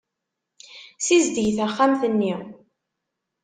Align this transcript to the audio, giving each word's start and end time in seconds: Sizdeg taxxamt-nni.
Sizdeg 1.05 1.47
taxxamt-nni. 1.57 2.35